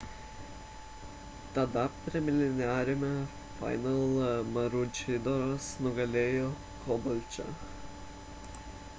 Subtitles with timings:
[1.57, 3.11] tada preliminariame
[3.59, 3.93] finale
[4.55, 6.47] maručidoras nugalėjo
[6.87, 7.47] kabolčą